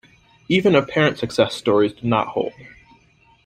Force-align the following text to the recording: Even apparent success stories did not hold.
Even 0.49 0.73
apparent 0.73 1.19
success 1.19 1.53
stories 1.53 1.93
did 1.93 2.05
not 2.05 2.29
hold. 2.29 2.53